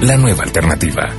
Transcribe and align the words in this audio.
La 0.00 0.16
nueva 0.16 0.44
alternativa. 0.44 1.10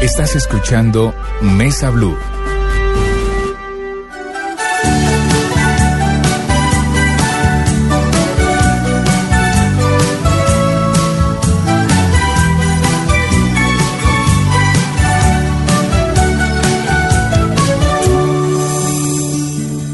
Estás 0.00 0.36
escuchando 0.36 1.12
Mesa 1.40 1.90
Blue. 1.90 2.16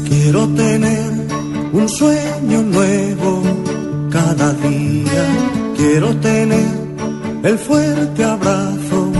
Quiero 0.07 0.47
tener 0.49 1.11
un 1.71 1.89
sueño 1.89 2.61
nuevo 2.61 3.43
cada 4.11 4.53
día. 4.53 5.62
Quiero 5.75 6.15
tener 6.17 6.65
el 7.43 7.57
fuerte 7.57 8.23
abrazo. 8.23 9.11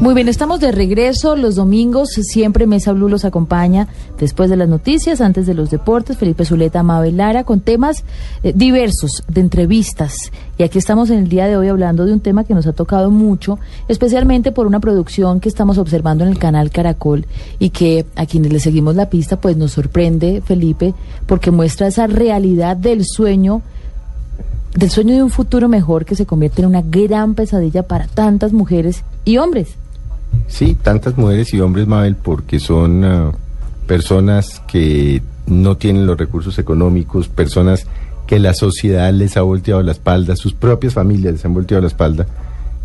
Muy 0.00 0.14
bien, 0.14 0.28
estamos 0.28 0.60
de 0.60 0.70
regreso 0.70 1.34
los 1.34 1.56
domingos. 1.56 2.10
Siempre 2.10 2.68
Mesa 2.68 2.92
Blue 2.92 3.08
los 3.08 3.24
acompaña 3.24 3.88
después 4.16 4.48
de 4.48 4.56
las 4.56 4.68
noticias, 4.68 5.20
antes 5.20 5.44
de 5.44 5.54
los 5.54 5.70
deportes. 5.70 6.16
Felipe 6.16 6.44
Zuleta, 6.44 6.84
Mabel 6.84 7.16
Lara, 7.16 7.42
con 7.42 7.60
temas 7.60 8.04
eh, 8.44 8.52
diversos 8.54 9.24
de 9.26 9.40
entrevistas. 9.40 10.30
Y 10.56 10.62
aquí 10.62 10.78
estamos 10.78 11.10
en 11.10 11.18
el 11.18 11.28
día 11.28 11.48
de 11.48 11.56
hoy 11.56 11.66
hablando 11.66 12.06
de 12.06 12.12
un 12.12 12.20
tema 12.20 12.44
que 12.44 12.54
nos 12.54 12.68
ha 12.68 12.72
tocado 12.72 13.10
mucho, 13.10 13.58
especialmente 13.88 14.52
por 14.52 14.68
una 14.68 14.78
producción 14.78 15.40
que 15.40 15.48
estamos 15.48 15.78
observando 15.78 16.22
en 16.22 16.30
el 16.30 16.38
canal 16.38 16.70
Caracol 16.70 17.26
y 17.58 17.70
que 17.70 18.06
a 18.14 18.24
quienes 18.24 18.52
le 18.52 18.60
seguimos 18.60 18.94
la 18.94 19.10
pista, 19.10 19.40
pues 19.40 19.56
nos 19.56 19.72
sorprende, 19.72 20.42
Felipe, 20.44 20.94
porque 21.26 21.50
muestra 21.50 21.88
esa 21.88 22.06
realidad 22.06 22.76
del 22.76 23.04
sueño 23.04 23.62
del 24.78 24.90
sueño 24.90 25.14
de 25.16 25.22
un 25.24 25.30
futuro 25.30 25.68
mejor 25.68 26.04
que 26.04 26.14
se 26.14 26.24
convierte 26.24 26.62
en 26.62 26.68
una 26.68 26.82
gran 26.82 27.34
pesadilla 27.34 27.82
para 27.82 28.06
tantas 28.06 28.52
mujeres 28.52 29.02
y 29.24 29.38
hombres. 29.38 29.70
Sí, 30.46 30.76
tantas 30.80 31.16
mujeres 31.18 31.52
y 31.52 31.60
hombres, 31.60 31.86
Mabel, 31.88 32.14
porque 32.14 32.60
son 32.60 33.04
ah, 33.04 33.32
personas 33.86 34.62
que 34.68 35.20
no 35.46 35.76
tienen 35.76 36.06
los 36.06 36.16
recursos 36.16 36.58
económicos, 36.58 37.28
personas 37.28 37.86
que 38.26 38.38
la 38.38 38.54
sociedad 38.54 39.12
les 39.12 39.36
ha 39.36 39.42
volteado 39.42 39.82
la 39.82 39.92
espalda, 39.92 40.36
sus 40.36 40.54
propias 40.54 40.94
familias 40.94 41.32
les 41.32 41.44
han 41.44 41.54
volteado 41.54 41.80
la 41.80 41.88
espalda 41.88 42.26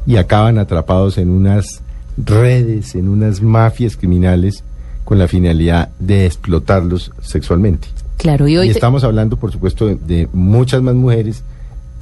y 0.08 0.16
acaban 0.16 0.58
atrapados 0.58 1.18
en 1.18 1.30
unas 1.30 1.82
redes, 2.18 2.96
en 2.96 3.10
unas 3.10 3.42
mafias 3.42 3.98
criminales 3.98 4.64
con 5.04 5.20
la 5.20 5.28
finalidad 5.28 5.90
de 6.00 6.26
explotarlos 6.26 7.12
sexualmente. 7.22 7.88
Claro, 8.18 8.48
y 8.48 8.58
hoy 8.58 8.66
Y 8.68 8.70
te- 8.70 8.78
estamos 8.78 9.04
hablando, 9.04 9.36
por 9.38 9.52
supuesto, 9.52 9.86
de, 9.88 9.96
de 9.96 10.30
muchas 10.34 10.82
más 10.82 10.96
mujeres, 10.96 11.44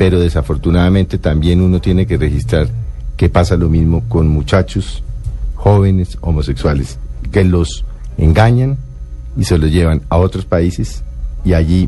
pero 0.01 0.19
desafortunadamente 0.19 1.19
también 1.19 1.61
uno 1.61 1.79
tiene 1.79 2.07
que 2.07 2.17
registrar 2.17 2.67
que 3.15 3.29
pasa 3.29 3.55
lo 3.55 3.69
mismo 3.69 4.01
con 4.09 4.29
muchachos 4.29 5.03
jóvenes 5.53 6.17
homosexuales, 6.21 6.97
que 7.31 7.43
los 7.43 7.85
engañan 8.17 8.79
y 9.37 9.43
se 9.43 9.59
los 9.59 9.69
llevan 9.69 10.01
a 10.09 10.17
otros 10.17 10.43
países 10.45 11.03
y 11.45 11.53
allí 11.53 11.87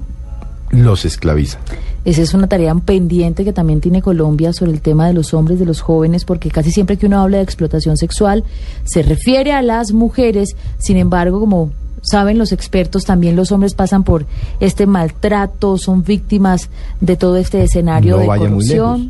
los 0.70 1.06
esclavizan. 1.06 1.60
Esa 2.06 2.22
es 2.22 2.36
una 2.36 2.46
tarea 2.46 2.76
pendiente 2.76 3.44
que 3.44 3.52
también 3.52 3.82
tiene 3.82 4.04
Colombia 4.04 4.54
sobre 4.54 4.74
el 4.74 4.82
tema 4.82 5.08
de 5.08 5.14
los 5.14 5.34
hombres, 5.34 5.58
de 5.58 5.66
los 5.66 5.82
jóvenes, 5.82 6.24
porque 6.24 6.52
casi 6.52 6.70
siempre 6.70 6.98
que 6.98 7.08
uno 7.08 7.20
habla 7.20 7.38
de 7.38 7.44
explotación 7.44 7.98
sexual 7.98 8.44
se 8.84 9.02
refiere 9.02 9.54
a 9.54 9.64
las 9.64 9.92
mujeres, 9.92 10.50
sin 10.78 10.98
embargo, 10.98 11.40
como 11.40 11.72
saben 12.04 12.38
los 12.38 12.52
expertos, 12.52 13.06
también 13.06 13.36
los 13.36 13.52
hombres 13.52 13.74
pasan 13.74 14.04
por 14.04 14.26
este 14.60 14.86
maltrato, 14.86 15.78
son 15.78 16.04
víctimas 16.04 16.70
de 17.02 17.16
todo 17.16 17.38
este 17.38 17.64
escenario 17.64 18.18
No 18.18 18.22
de 18.22 18.28
vaya 18.28 18.50
muy 18.50 18.68
lejos. 18.68 19.02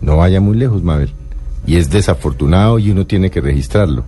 No 0.00 0.16
vaya 0.18 0.40
muy 0.40 0.56
lejos, 0.56 0.82
Mabel. 0.82 1.12
Y 1.66 1.76
es 1.76 1.90
desafortunado 1.90 2.78
y 2.78 2.90
uno 2.90 3.06
tiene 3.06 3.30
que 3.30 3.40
registrarlo. 3.40 4.04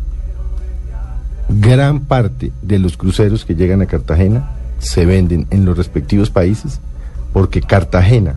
Gran 1.48 2.00
parte 2.00 2.53
de 2.62 2.78
los 2.78 2.97
cruceros 2.97 3.44
que 3.44 3.54
llegan 3.54 3.82
a 3.82 3.87
Cartagena 3.87 4.50
se 4.78 5.04
venden 5.04 5.47
en 5.50 5.65
los 5.65 5.76
respectivos 5.76 6.31
países 6.31 6.81
porque 7.32 7.60
Cartagena 7.60 8.37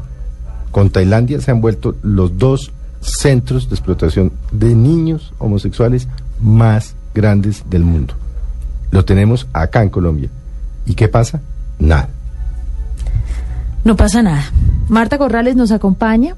con 0.71 0.89
Tailandia 0.89 1.39
se 1.41 1.51
han 1.51 1.61
vuelto 1.61 1.95
los 2.01 2.37
dos 2.37 2.71
centros 3.01 3.69
de 3.69 3.75
explotación 3.75 4.31
de 4.51 4.73
niños 4.75 5.33
homosexuales 5.37 6.07
más 6.41 6.95
grandes 7.13 7.63
del 7.69 7.83
mundo. 7.83 8.15
Lo 8.93 9.03
tenemos 9.03 9.47
acá 9.53 9.81
en 9.81 9.89
Colombia. 9.89 10.29
¿Y 10.85 10.93
qué 10.93 11.07
pasa? 11.07 11.41
Nada. 11.79 12.09
No 13.83 13.95
pasa 13.95 14.21
nada. 14.21 14.43
Marta 14.87 15.17
Corrales 15.17 15.55
nos 15.55 15.71
acompaña, 15.71 16.35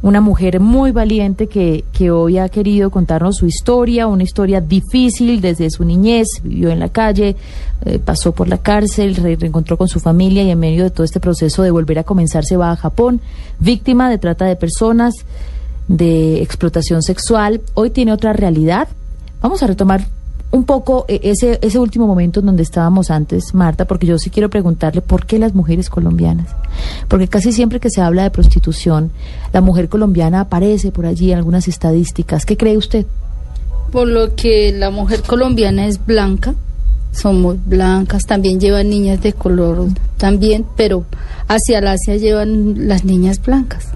una 0.00 0.22
mujer 0.22 0.60
muy 0.60 0.92
valiente 0.92 1.46
que, 1.46 1.84
que 1.92 2.10
hoy 2.10 2.38
ha 2.38 2.48
querido 2.48 2.90
contarnos 2.90 3.36
su 3.36 3.46
historia, 3.46 4.06
una 4.06 4.22
historia 4.22 4.62
difícil 4.62 5.42
desde 5.42 5.68
su 5.68 5.84
niñez, 5.84 6.26
vivió 6.42 6.70
en 6.70 6.78
la 6.78 6.88
calle, 6.88 7.36
eh, 7.84 7.98
pasó 7.98 8.32
por 8.32 8.48
la 8.48 8.56
cárcel, 8.56 9.14
re- 9.16 9.36
reencontró 9.36 9.76
con 9.76 9.88
su 9.88 10.00
familia 10.00 10.42
y 10.42 10.50
en 10.50 10.58
medio 10.58 10.84
de 10.84 10.90
todo 10.90 11.04
este 11.04 11.20
proceso 11.20 11.62
de 11.62 11.70
volver 11.70 11.98
a 11.98 12.04
comenzar 12.04 12.46
se 12.46 12.56
va 12.56 12.70
a 12.72 12.76
Japón, 12.76 13.20
víctima 13.58 14.08
de 14.08 14.16
trata 14.16 14.46
de 14.46 14.56
personas, 14.56 15.12
de 15.86 16.40
explotación 16.40 17.02
sexual. 17.02 17.60
Hoy 17.74 17.90
tiene 17.90 18.14
otra 18.14 18.32
realidad. 18.32 18.88
Vamos 19.42 19.62
a 19.62 19.66
retomar 19.66 20.06
un 20.52 20.64
poco 20.64 21.04
eh, 21.08 21.20
ese, 21.22 21.58
ese 21.62 21.78
último 21.78 22.06
momento 22.06 22.40
en 22.40 22.46
donde 22.46 22.62
estábamos 22.62 23.10
antes, 23.10 23.54
Marta, 23.54 23.84
porque 23.84 24.06
yo 24.06 24.18
sí 24.18 24.30
quiero 24.30 24.50
preguntarle 24.50 25.00
por 25.00 25.26
qué 25.26 25.38
las 25.38 25.54
mujeres 25.54 25.88
colombianas. 25.88 26.48
Porque 27.08 27.28
casi 27.28 27.52
siempre 27.52 27.80
que 27.80 27.90
se 27.90 28.00
habla 28.00 28.24
de 28.24 28.30
prostitución, 28.30 29.10
la 29.52 29.60
mujer 29.60 29.88
colombiana 29.88 30.40
aparece 30.40 30.90
por 30.90 31.06
allí 31.06 31.30
en 31.32 31.38
algunas 31.38 31.68
estadísticas. 31.68 32.44
¿Qué 32.44 32.56
cree 32.56 32.76
usted? 32.76 33.06
Por 33.92 34.08
lo 34.08 34.34
que 34.34 34.72
la 34.72 34.90
mujer 34.90 35.22
colombiana 35.22 35.86
es 35.86 36.04
blanca, 36.04 36.54
somos 37.12 37.56
blancas, 37.66 38.24
también 38.24 38.60
llevan 38.60 38.88
niñas 38.88 39.20
de 39.20 39.32
color 39.32 39.88
también, 40.16 40.64
pero 40.76 41.04
hacia 41.48 41.78
el 41.78 41.88
Asia 41.88 42.16
llevan 42.16 42.88
las 42.88 43.04
niñas 43.04 43.42
blancas. 43.42 43.88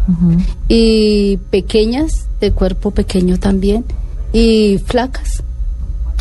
Y 0.69 1.39
pequeñas, 1.51 2.27
de 2.41 2.51
cuerpo 2.51 2.91
pequeño 2.91 3.39
también, 3.39 3.85
y 4.33 4.79
flacas. 4.85 5.43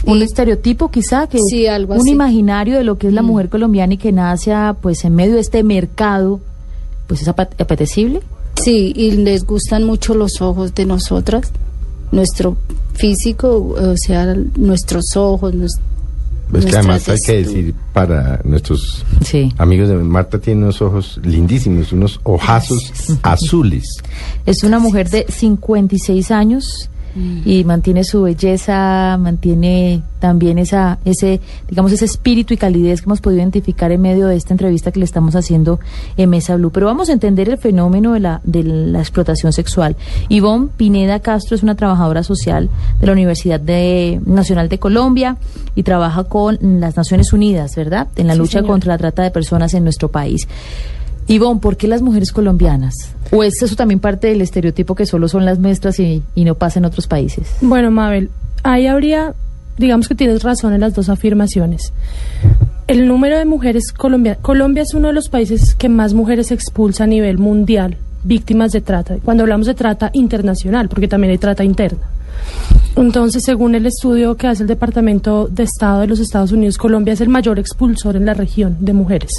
Un 0.06 0.22
estereotipo 0.22 0.90
quizá, 0.92 1.28
que 1.28 1.40
Sí, 1.50 1.66
algo 1.68 1.94
un 1.94 2.02
así. 2.02 2.10
imaginario 2.12 2.78
de 2.78 2.84
lo 2.84 2.98
que 2.98 3.08
es 3.08 3.14
la 3.14 3.22
Mm. 3.22 3.26
mujer 3.28 3.50
colombiana 3.50 3.94
y 3.94 3.98
que 3.98 4.12
nace 4.12 4.52
ah, 4.54 4.76
pues 4.82 5.04
en 5.06 5.16
medio 5.16 5.36
de 5.36 5.40
este 5.42 5.64
mercado, 5.64 6.40
pues 7.08 7.22
es 7.22 7.28
apetecible. 7.28 8.22
Sí, 8.62 8.94
y 8.96 9.12
les 9.12 9.46
gustan 9.46 9.84
mucho 9.84 10.14
los 10.14 10.42
ojos 10.42 10.76
de 10.76 10.86
nosotras, 10.86 11.52
nuestro 12.12 12.58
físico, 12.94 13.76
o 13.78 13.96
sea, 13.98 14.36
nuestros 14.58 15.06
ojos, 15.16 15.54
nos- 15.56 15.80
Pues 16.52 16.66
que 16.66 16.76
además 16.76 17.10
hay 17.10 17.18
que 17.26 17.34
decir 17.44 17.74
para 17.94 18.40
nuestros 18.44 19.04
Sí. 19.26 19.52
amigos 19.58 19.90
de 19.90 19.96
Marta 19.96 20.38
tiene 20.40 20.62
unos 20.64 20.82
ojos 20.84 21.20
lindísimos, 21.24 21.92
unos 21.94 22.20
ojazos 22.24 22.92
azules. 23.24 23.86
Es 24.46 24.64
una 24.64 24.78
mujer 24.78 25.10
de 25.10 25.26
56 25.30 26.30
años 26.30 26.90
Mm. 27.16 27.42
y 27.46 27.64
mantiene 27.64 28.04
su 28.04 28.24
belleza, 28.24 29.18
mantiene 29.20 30.02
también 30.20 30.58
esa, 30.58 30.98
ese, 31.06 31.42
digamos, 31.70 31.92
ese 31.92 32.06
espíritu 32.06 32.54
y 32.54 32.58
calidez 32.58 33.02
que 33.02 33.06
hemos 33.06 33.22
podido 33.22 33.40
identificar 33.42 33.92
en 33.92 34.02
medio 34.02 34.28
de 34.28 34.36
esta 34.36 34.54
entrevista 34.54 34.92
que 34.92 35.00
le 35.00 35.06
estamos 35.06 35.36
haciendo 35.36 35.80
en 36.18 36.30
Mesa 36.30 36.56
Blue. 36.56 36.72
Pero 36.72 36.88
vamos 36.88 37.10
a 37.10 37.14
entender 37.14 37.50
el 37.50 37.58
fenómeno 37.58 38.14
de 38.14 38.20
la, 38.20 38.42
de 38.44 38.64
la 38.64 39.00
explotación 39.00 39.54
sexual. 39.54 39.96
Ivonne 40.30 40.70
Pineda 40.76 41.20
Castro 41.20 41.56
es 41.56 41.62
una 41.64 41.76
trabajadora 41.76 42.24
social 42.24 42.70
de 43.00 43.06
la 43.06 43.12
Universidad 43.14 43.60
de- 43.60 44.20
Nacional 44.26 44.70
de 44.70 44.80
Colombia 44.80 45.38
y 45.76 45.84
trabaja 45.84 46.24
con 46.24 46.58
las 46.62 46.96
Naciones 46.98 47.32
Unidas, 47.34 47.76
¿verdad? 47.76 48.08
En 48.16 48.28
la 48.28 48.34
Sí, 48.34 48.40
lucha 48.40 48.64
contra 48.64 48.94
la 48.94 48.98
trata 48.98 49.22
de 49.24 49.30
personas 49.32 49.74
en 49.74 49.84
nuestro 49.84 50.10
país. 50.10 50.48
Ivonne, 51.28 51.60
¿por 51.62 51.78
qué 51.78 51.88
las 51.88 52.02
mujeres 52.02 52.32
colombianas? 52.32 52.96
¿O 53.34 53.44
es 53.44 53.60
eso 53.64 53.76
también 53.76 54.00
parte 54.00 54.28
del 54.28 54.42
estereotipo 54.42 54.94
que 54.94 55.08
solo 55.08 55.28
son 55.28 55.44
las 55.44 55.58
nuestras 55.58 56.00
y, 56.00 56.22
no 56.36 56.54
pasa 56.54 56.78
en 56.78 56.86
otros 56.86 57.08
países? 57.08 57.56
Bueno, 57.62 57.90
Mabel, 57.90 58.30
ahí 58.62 58.86
habría, 58.86 59.34
digamos 59.76 60.08
que 60.08 60.14
tienes 60.14 60.44
razón 60.44 60.72
en 60.74 60.82
las 60.82 60.94
dos 60.94 61.10
afirmaciones. 61.10 61.94
El 62.86 63.08
número 63.08 63.40
de 63.40 63.46
mujeres 63.46 63.92
colombianas, 63.92 64.40
Colombia 64.44 64.84
es 64.84 64.94
uno 64.94 65.08
de 65.08 65.16
los 65.16 65.30
países 65.30 65.74
que 65.74 65.90
más 65.90 66.14
mujeres 66.14 66.52
expulsa 66.52 67.06
a 67.06 67.08
nivel 67.08 67.40
mundial, 67.40 67.98
víctimas 68.24 68.72
de 68.72 68.82
trata. 68.82 69.16
Cuando 69.26 69.42
hablamos 69.42 69.66
de 69.66 69.74
trata 69.74 70.12
internacional, 70.14 70.88
porque 70.88 71.08
también 71.08 71.32
hay 71.32 71.40
trata 71.40 71.64
interna. 71.64 72.08
Entonces, 72.96 73.44
según 73.44 73.74
el 73.74 73.88
estudio 73.88 74.36
que 74.36 74.46
hace 74.46 74.62
el 74.62 74.68
Departamento 74.68 75.48
de 75.48 75.64
Estado 75.64 76.02
de 76.02 76.08
los 76.08 76.20
Estados 76.20 76.52
Unidos, 76.52 76.78
Colombia 76.78 77.14
es 77.14 77.22
el 77.22 77.30
mayor 77.30 77.58
expulsor 77.58 78.16
en 78.16 78.28
la 78.28 78.36
región 78.36 78.78
de 78.80 78.94
mujeres. 78.94 79.32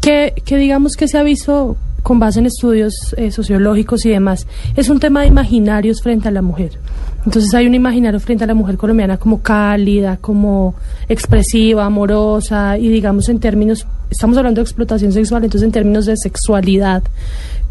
Que, 0.00 0.34
que 0.44 0.56
digamos 0.56 0.96
que 0.96 1.06
se 1.06 1.18
ha 1.18 1.22
visto 1.22 1.76
con 2.02 2.18
base 2.18 2.40
en 2.40 2.46
estudios 2.46 3.14
eh, 3.16 3.30
sociológicos 3.30 4.04
y 4.06 4.10
demás, 4.10 4.46
es 4.76 4.88
un 4.88 5.00
tema 5.00 5.22
de 5.22 5.28
imaginarios 5.28 6.02
frente 6.02 6.28
a 6.28 6.30
la 6.30 6.42
mujer. 6.42 6.72
Entonces 7.24 7.52
hay 7.54 7.66
un 7.66 7.74
imaginario 7.74 8.18
frente 8.18 8.44
a 8.44 8.46
la 8.46 8.54
mujer 8.54 8.76
colombiana 8.78 9.18
como 9.18 9.42
cálida, 9.42 10.16
como 10.18 10.74
expresiva, 11.08 11.84
amorosa 11.84 12.78
y 12.78 12.88
digamos 12.88 13.28
en 13.28 13.40
términos, 13.40 13.86
estamos 14.08 14.38
hablando 14.38 14.60
de 14.60 14.62
explotación 14.62 15.12
sexual, 15.12 15.44
entonces 15.44 15.66
en 15.66 15.72
términos 15.72 16.06
de 16.06 16.16
sexualidad, 16.16 17.02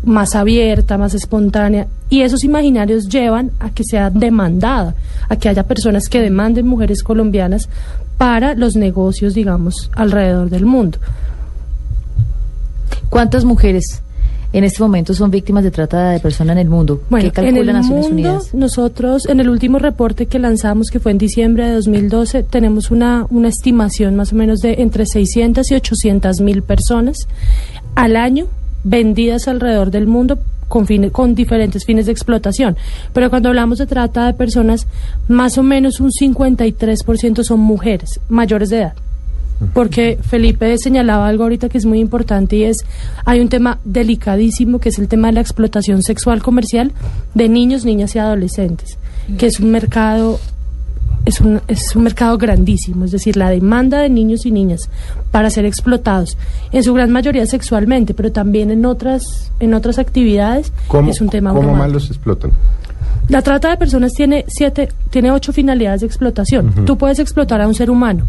más 0.03 0.35
abierta, 0.35 0.97
más 0.97 1.13
espontánea. 1.13 1.87
Y 2.09 2.21
esos 2.21 2.43
imaginarios 2.43 3.09
llevan 3.09 3.51
a 3.59 3.71
que 3.71 3.83
sea 3.83 4.09
demandada, 4.09 4.95
a 5.27 5.35
que 5.35 5.49
haya 5.49 5.63
personas 5.63 6.07
que 6.09 6.21
demanden 6.21 6.67
mujeres 6.67 7.03
colombianas 7.03 7.69
para 8.17 8.53
los 8.53 8.75
negocios, 8.75 9.33
digamos, 9.33 9.89
alrededor 9.95 10.49
del 10.49 10.65
mundo. 10.65 10.99
¿Cuántas 13.09 13.45
mujeres 13.45 14.03
en 14.51 14.63
este 14.63 14.81
momento 14.81 15.13
son 15.13 15.29
víctimas 15.29 15.63
de 15.63 15.71
trata 15.71 16.09
de 16.11 16.19
personas 16.19 16.53
en 16.53 16.59
el 16.59 16.69
mundo? 16.69 17.01
Bueno, 17.09 17.25
¿Qué 17.25 17.31
calcula 17.31 17.61
en 17.61 17.67
el 17.69 17.73
Naciones 17.75 18.05
mundo, 18.09 18.29
Unidas? 18.29 18.53
nosotros 18.53 19.25
en 19.27 19.39
el 19.39 19.49
último 19.49 19.77
reporte 19.79 20.25
que 20.25 20.39
lanzamos, 20.39 20.89
que 20.89 20.99
fue 20.99 21.11
en 21.11 21.17
diciembre 21.19 21.67
de 21.67 21.73
2012, 21.75 22.43
tenemos 22.43 22.89
una, 22.91 23.25
una 23.29 23.47
estimación 23.49 24.15
más 24.15 24.33
o 24.33 24.35
menos 24.35 24.59
de 24.59 24.75
entre 24.79 25.05
600 25.05 25.69
y 25.71 25.75
800 25.75 26.41
mil 26.41 26.63
personas 26.63 27.17
al 27.95 28.15
año 28.15 28.47
vendidas 28.83 29.47
alrededor 29.47 29.91
del 29.91 30.07
mundo 30.07 30.39
con, 30.67 30.85
fine- 30.87 31.11
con 31.11 31.35
diferentes 31.35 31.83
fines 31.85 32.05
de 32.05 32.11
explotación. 32.11 32.77
Pero 33.13 33.29
cuando 33.29 33.49
hablamos 33.49 33.77
de 33.79 33.87
trata 33.87 34.25
de 34.27 34.33
personas, 34.33 34.87
más 35.27 35.57
o 35.57 35.63
menos 35.63 35.99
un 35.99 36.09
53% 36.11 37.43
son 37.43 37.59
mujeres 37.59 38.19
mayores 38.29 38.69
de 38.69 38.77
edad. 38.81 38.93
Porque 39.73 40.17
Felipe 40.21 40.77
señalaba 40.77 41.27
algo 41.27 41.43
ahorita 41.43 41.69
que 41.69 41.77
es 41.77 41.85
muy 41.85 41.99
importante 41.99 42.55
y 42.55 42.63
es, 42.63 42.77
hay 43.25 43.39
un 43.39 43.49
tema 43.49 43.79
delicadísimo 43.83 44.79
que 44.79 44.89
es 44.89 44.99
el 44.99 45.07
tema 45.07 45.27
de 45.27 45.33
la 45.33 45.41
explotación 45.41 46.01
sexual 46.01 46.41
comercial 46.41 46.93
de 47.33 47.49
niños, 47.49 47.85
niñas 47.85 48.15
y 48.15 48.19
adolescentes, 48.19 48.97
que 49.37 49.47
es 49.47 49.59
un 49.59 49.71
mercado 49.71 50.39
es 51.25 51.41
un, 51.41 51.61
es 51.67 51.95
un 51.95 52.03
mercado 52.03 52.37
grandísimo, 52.37 53.05
es 53.05 53.11
decir, 53.11 53.35
la 53.35 53.49
demanda 53.49 53.99
de 53.99 54.09
niños 54.09 54.45
y 54.45 54.51
niñas 54.51 54.89
para 55.31 55.49
ser 55.49 55.65
explotados, 55.65 56.37
en 56.71 56.83
su 56.83 56.93
gran 56.93 57.11
mayoría 57.11 57.45
sexualmente, 57.45 58.13
pero 58.13 58.31
también 58.31 58.71
en 58.71 58.85
otras, 58.85 59.51
en 59.59 59.73
otras 59.73 59.99
actividades, 59.99 60.71
¿Cómo, 60.87 61.11
es 61.11 61.21
un 61.21 61.29
tema 61.29 61.53
cómo 61.53 61.73
más 61.73 61.91
los 61.91 62.07
explotan? 62.07 62.51
La 63.27 63.41
trata 63.41 63.69
de 63.69 63.77
personas 63.77 64.13
tiene 64.13 64.45
siete, 64.47 64.89
tiene 65.11 65.31
ocho 65.31 65.53
finalidades 65.53 66.01
de 66.01 66.07
explotación. 66.07 66.85
Tú 66.85 66.97
puedes 66.97 67.19
explotar 67.19 67.61
a 67.61 67.67
un 67.67 67.75
ser 67.75 67.91
humano 67.91 68.25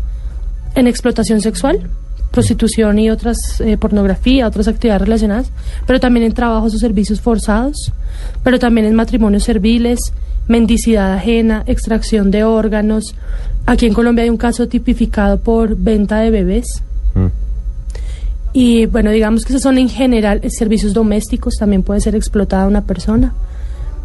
en 0.75 0.87
explotación 0.87 1.40
sexual, 1.40 1.88
prostitución 2.31 2.99
y 2.99 3.11
otras, 3.11 3.61
eh, 3.61 3.76
pornografía, 3.76 4.46
otras 4.46 4.69
actividades 4.69 5.02
relacionadas, 5.02 5.50
pero 5.87 6.00
también 6.00 6.26
en 6.26 6.32
trabajos 6.32 6.75
o 6.75 6.78
servicios 6.78 7.20
forzados, 7.20 7.93
pero 8.43 8.58
también 8.58 8.87
en 8.87 8.94
matrimonios 8.94 9.44
serviles, 9.44 9.99
mendicidad 10.46 11.14
ajena, 11.14 11.62
extracción 11.67 12.31
de 12.31 12.44
órganos. 12.44 13.14
Aquí 13.67 13.87
en 13.87 13.94
Colombia 13.94 14.25
hay 14.25 14.31
un 14.31 14.37
caso 14.37 14.69
tipificado 14.69 15.38
por 15.38 15.76
venta 15.76 16.19
de 16.20 16.31
bebés. 16.31 16.82
Mm. 17.14 17.26
Y 18.52 18.87
bueno, 18.87 19.11
digamos 19.11 19.44
que 19.44 19.52
esos 19.52 19.62
son 19.62 19.78
en 19.78 19.88
general 19.88 20.40
eh, 20.43 20.50
servicios 20.50 20.93
domésticos, 20.93 21.55
también 21.55 21.82
puede 21.82 22.00
ser 22.00 22.14
explotada 22.14 22.67
una 22.67 22.82
persona. 22.82 23.32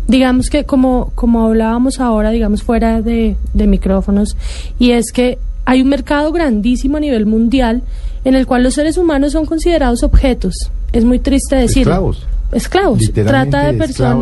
Digamos 0.07 0.50
que 0.50 0.65
como, 0.65 1.12
como 1.15 1.45
hablábamos 1.47 2.00
ahora, 2.00 2.29
digamos 2.29 2.62
fuera 2.62 3.01
de, 3.01 3.38
de 3.53 3.67
micrófonos, 3.67 4.38
y 4.77 4.91
es 4.91 5.12
que 5.12 5.39
hay 5.65 5.81
un 5.81 5.89
mercado 5.89 6.31
grandísimo 6.31 6.97
a 6.97 7.00
nivel 7.00 7.25
mundial 7.25 7.81
en 8.23 8.35
el 8.35 8.45
cual 8.47 8.63
los 8.63 8.73
seres 8.75 8.97
humanos 8.97 9.33
son 9.33 9.45
considerados 9.45 10.03
objetos. 10.03 10.53
Es 10.94 11.03
muy 11.06 11.19
triste 11.19 11.56
decirlo. 11.56 11.91
Esclavos. 11.94 12.27
Esclavos. 12.51 13.00
Trata 13.13 13.71
de 13.71 13.77
esclavos 13.77 13.77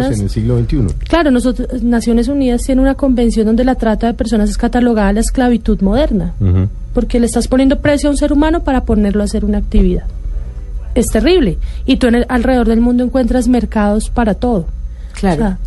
personas. 0.05 0.17
en 0.17 0.23
el 0.23 0.29
siglo 0.29 0.57
XXI. 0.59 0.77
Claro, 1.07 1.29
nosotros, 1.31 1.83
Naciones 1.83 2.27
Unidas 2.29 2.63
tiene 2.63 2.81
una 2.81 2.95
convención 2.95 3.45
donde 3.45 3.63
la 3.63 3.75
trata 3.75 4.07
de 4.07 4.13
personas 4.13 4.49
es 4.49 4.57
catalogada 4.57 5.09
a 5.09 5.13
la 5.13 5.19
esclavitud 5.19 5.81
moderna, 5.81 6.33
porque 6.93 7.19
le 7.19 7.25
estás 7.27 7.47
poniendo 7.47 7.79
precio 7.79 8.09
a 8.09 8.11
un 8.11 8.17
ser 8.17 8.33
humano 8.33 8.63
para 8.63 8.85
ponerlo 8.85 9.21
a 9.21 9.25
hacer 9.25 9.45
una 9.45 9.59
actividad. 9.59 10.03
Es 10.95 11.07
terrible. 11.07 11.57
Y 11.85 11.97
tú 11.97 12.07
en 12.07 12.15
el- 12.15 12.25
alrededor 12.29 12.67
del 12.67 12.79
mundo 12.81 13.03
encuentras 13.03 13.47
mercados 13.47 14.09
para 14.09 14.33
todo. 14.35 14.65
Claro. 15.13 15.35
O 15.35 15.47
sea, 15.47 15.57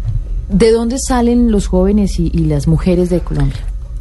¿De 0.48 0.70
dónde 0.70 0.96
salen 0.98 1.50
los 1.50 1.66
jóvenes 1.66 2.20
y, 2.20 2.30
y 2.32 2.44
las 2.46 2.68
mujeres 2.68 3.10
de 3.10 3.18
Colombia? 3.20 3.58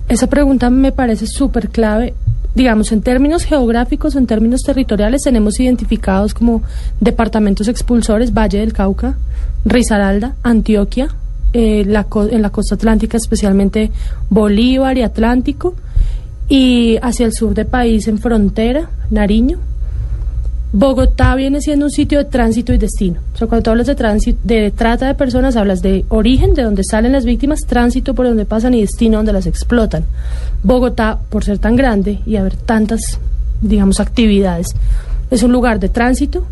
Esa 0.08 0.28
pregunta 0.28 0.70
me 0.70 0.92
parece 0.92 1.26
súper 1.28 1.70
clave. 1.70 2.14
Digamos, 2.54 2.92
en 2.92 3.02
términos 3.02 3.44
geográficos 3.44 4.16
en 4.16 4.28
términos 4.28 4.62
territoriales, 4.62 5.24
tenemos 5.24 5.60
identificados 5.60 6.34
como 6.34 6.64
departamentos 7.02 7.68
expulsores, 7.68 8.34
Valle 8.34 8.60
del 8.60 8.72
Cauca, 8.72 9.18
Risaralda, 9.66 10.36
Antioquia, 10.42 11.10
eh, 11.54 11.84
la 11.86 12.06
en 12.32 12.42
la 12.42 12.50
costa 12.52 12.76
atlántica, 12.76 13.18
especialmente 13.18 13.92
Bolívar 14.30 14.98
y 14.98 15.02
Atlántico, 15.02 15.76
y 16.48 16.98
hacia 17.02 17.26
el 17.26 17.34
sur 17.34 17.54
del 17.54 17.66
país, 17.66 18.08
en 18.08 18.20
frontera, 18.20 18.90
Nariño. 19.10 19.60
Bogotá 20.78 21.36
viene 21.36 21.62
siendo 21.62 21.86
un 21.86 21.92
sitio 21.92 22.18
de 22.18 22.26
tránsito 22.26 22.74
y 22.74 22.78
destino. 22.78 23.22
O 23.34 23.38
sea, 23.38 23.48
cuando 23.48 23.64
tú 23.64 23.70
hablas 23.70 23.88
de 23.88 23.96
tránsito, 23.96 24.38
de 24.44 24.72
trata 24.72 25.08
de 25.08 25.16
personas, 25.16 25.56
hablas 25.56 25.82
de 25.82 26.04
origen, 26.10 26.54
de 26.54 26.64
donde 26.64 26.84
salen 26.84 27.14
las 27.14 27.24
víctimas, 27.24 27.62
tránsito 27.66 28.14
por 28.14 28.26
donde 28.26 28.44
pasan 28.44 28.74
y 28.74 28.82
destino 28.82 29.16
donde 29.16 29.32
las 29.32 29.46
explotan. 29.46 30.04
Bogotá, 30.64 31.18
por 31.30 31.46
ser 31.46 31.60
tan 31.60 31.78
grande 31.78 32.20
y 32.26 32.36
haber 32.36 32.58
tantas, 32.58 33.22
digamos, 33.62 34.02
actividades, 34.02 34.76
es 35.32 35.44
un 35.44 35.54
lugar 35.54 35.80
de 35.80 35.88
tránsito, 35.88 36.46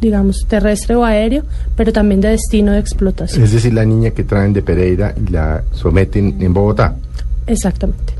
digamos, 0.00 0.46
terrestre 0.46 0.94
o 0.94 1.04
aéreo, 1.04 1.42
pero 1.74 1.92
también 1.92 2.20
de 2.20 2.28
destino 2.28 2.70
de 2.70 2.78
explotación. 2.78 3.42
Es 3.42 3.50
decir, 3.50 3.74
la 3.74 3.84
niña 3.84 4.12
que 4.12 4.22
traen 4.22 4.52
de 4.52 4.62
Pereira 4.62 5.12
y 5.16 5.32
la 5.32 5.64
someten 5.72 6.40
en 6.40 6.54
Bogotá. 6.54 6.94
Exactamente. 7.48 8.15